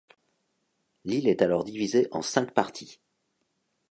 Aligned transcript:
L'île 1.05 1.27
est 1.27 1.43
alors 1.43 1.63
divisée 1.63 2.07
en 2.09 2.23
cinq 2.23 2.55
parties. 2.55 2.99